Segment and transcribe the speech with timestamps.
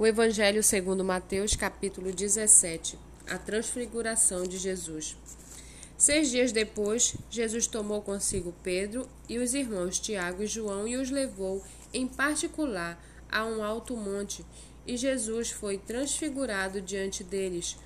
[0.00, 2.98] O Evangelho segundo Mateus, capítulo 17.
[3.28, 5.14] A transfiguração de Jesus.
[5.94, 11.10] Seis dias depois, Jesus tomou consigo Pedro e os irmãos Tiago e João e os
[11.10, 12.98] levou, em particular,
[13.30, 14.42] a um alto monte,
[14.86, 17.76] e Jesus foi transfigurado diante deles.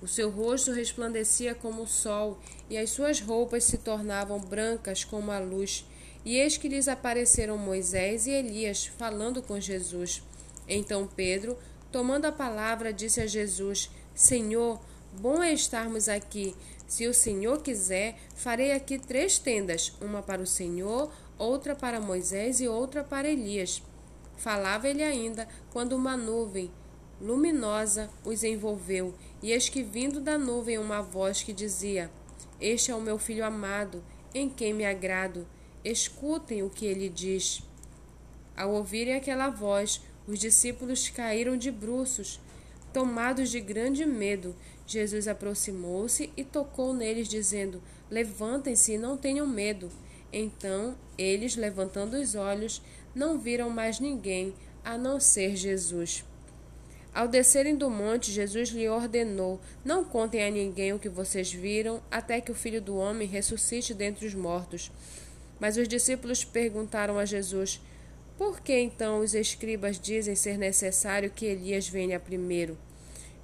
[0.00, 2.38] O seu rosto resplandecia como o sol,
[2.70, 5.84] e as suas roupas se tornavam brancas como a luz.
[6.24, 10.22] E eis que lhes apareceram Moisés e Elias, falando com Jesus.
[10.68, 11.56] Então Pedro,
[11.92, 14.80] tomando a palavra, disse a Jesus: Senhor,
[15.12, 16.54] bom é estarmos aqui.
[16.86, 22.60] Se o Senhor quiser, farei aqui três tendas: uma para o Senhor, outra para Moisés
[22.60, 23.82] e outra para Elias.
[24.36, 26.70] Falava ele ainda, quando uma nuvem
[27.20, 32.10] luminosa os envolveu, e eis que vindo da nuvem uma voz que dizia:
[32.60, 35.46] Este é o meu filho amado, em quem me agrado.
[35.84, 37.62] Escutem o que ele diz.
[38.56, 42.40] Ao ouvirem aquela voz, os discípulos caíram de bruços,
[42.92, 44.54] tomados de grande medo.
[44.86, 49.90] Jesus aproximou-se e tocou neles, dizendo: Levantem-se e não tenham medo.
[50.32, 52.82] Então eles, levantando os olhos,
[53.14, 56.24] não viram mais ninguém a não ser Jesus.
[57.14, 62.02] Ao descerem do monte, Jesus lhe ordenou: Não contem a ninguém o que vocês viram,
[62.10, 64.90] até que o filho do homem ressuscite dentre os mortos.
[65.60, 67.80] Mas os discípulos perguntaram a Jesus:
[68.36, 72.76] por que então os escribas dizem ser necessário que Elias venha primeiro?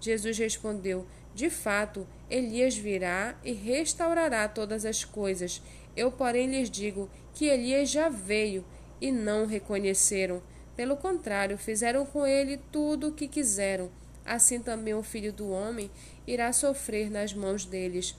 [0.00, 5.62] Jesus respondeu: De fato, Elias virá e restaurará todas as coisas.
[5.96, 8.64] Eu, porém, lhes digo que Elias já veio
[9.00, 10.42] e não o reconheceram.
[10.74, 13.90] Pelo contrário, fizeram com ele tudo o que quiseram.
[14.24, 15.90] Assim também o filho do homem
[16.26, 18.16] irá sofrer nas mãos deles.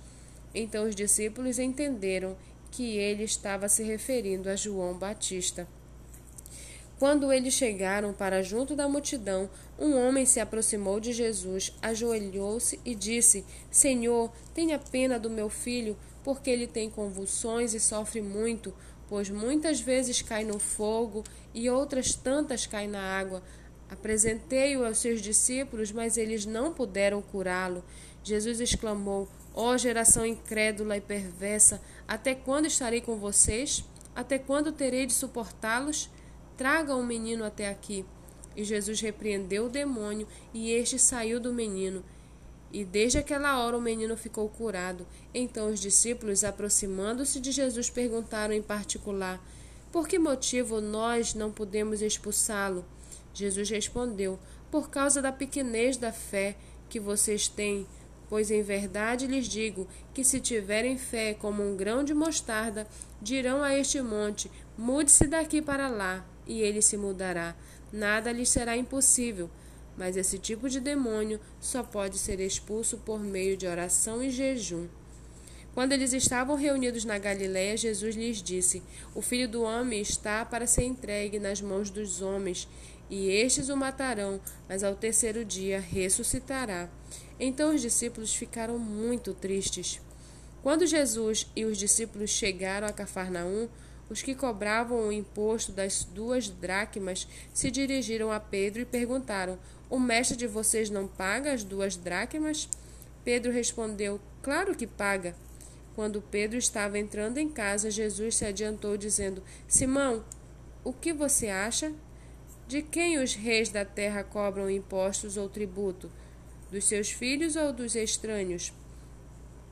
[0.54, 2.38] Então os discípulos entenderam
[2.70, 5.68] que ele estava se referindo a João Batista.
[7.02, 9.50] Quando eles chegaram para junto da multidão,
[9.80, 15.98] um homem se aproximou de Jesus, ajoelhou-se e disse: Senhor, tenha pena do meu filho,
[16.24, 18.72] porque ele tem convulsões e sofre muito,
[19.10, 21.24] pois muitas vezes cai no fogo
[21.56, 23.42] e outras tantas cai na água.
[23.90, 27.84] Apresentei-o aos seus discípulos, mas eles não puderam curá-lo.
[28.24, 33.84] Jesus exclamou: Ó oh, geração incrédula e perversa, até quando estarei com vocês?
[34.16, 36.08] Até quando terei de suportá-los?
[36.62, 38.06] Traga o menino até aqui.
[38.56, 42.04] E Jesus repreendeu o demônio, e este saiu do menino.
[42.72, 45.08] E desde aquela hora o menino ficou curado.
[45.34, 49.44] Então os discípulos, aproximando-se de Jesus, perguntaram em particular:
[49.92, 52.86] Por que motivo nós não podemos expulsá-lo?
[53.34, 54.38] Jesus respondeu:
[54.70, 56.56] Por causa da pequenez da fé
[56.88, 57.88] que vocês têm.
[58.30, 62.88] Pois em verdade lhes digo que se tiverem fé como um grão de mostarda,
[63.20, 67.56] dirão a este monte: Mude-se daqui para lá, e ele se mudará.
[67.94, 69.50] Nada lhes será impossível.
[69.98, 74.88] Mas esse tipo de demônio só pode ser expulso por meio de oração e jejum.
[75.74, 78.84] Quando eles estavam reunidos na Galiléia, Jesus lhes disse:
[79.16, 82.68] O filho do homem está para ser entregue nas mãos dos homens,
[83.10, 86.90] e estes o matarão, mas ao terceiro dia ressuscitará.
[87.40, 90.02] Então os discípulos ficaram muito tristes.
[90.62, 93.70] Quando Jesus e os discípulos chegaram a Cafarnaum,
[94.12, 99.58] os que cobravam o imposto das duas dracmas se dirigiram a Pedro e perguntaram:
[99.90, 102.68] O mestre de vocês não paga as duas dracmas?
[103.24, 105.34] Pedro respondeu: Claro que paga.
[105.96, 110.26] Quando Pedro estava entrando em casa, Jesus se adiantou, dizendo: Simão,
[110.84, 111.94] o que você acha?
[112.68, 116.12] De quem os reis da terra cobram impostos ou tributo?
[116.70, 118.74] Dos seus filhos ou dos estranhos?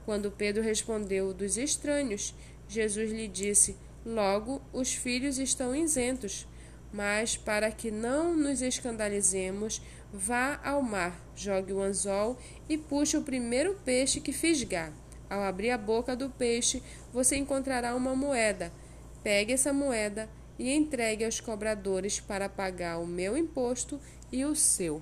[0.05, 2.33] Quando Pedro respondeu: Dos estranhos,
[2.69, 6.47] Jesus lhe disse: Logo, os filhos estão isentos.
[6.91, 13.21] Mas, para que não nos escandalizemos, vá ao mar, jogue o anzol e puxe o
[13.21, 14.91] primeiro peixe que fisgar.
[15.29, 16.81] Ao abrir a boca do peixe,
[17.13, 18.71] você encontrará uma moeda.
[19.21, 20.27] Pegue essa moeda
[20.57, 23.99] e entregue aos cobradores para pagar o meu imposto
[24.31, 25.01] e o seu.